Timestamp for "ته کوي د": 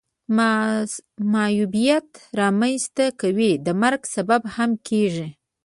2.95-3.67